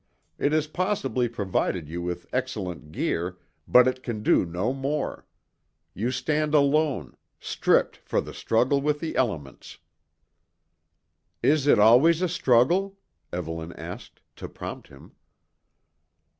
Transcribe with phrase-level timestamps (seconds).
[0.39, 5.27] It has possibly provided you with excellent gear, but it can do no more;
[5.93, 9.77] you stand alone, stripped for the struggle with the elements."
[11.43, 12.97] "Is it always a struggle?"
[13.31, 15.11] Evelyn asked, to prompt him.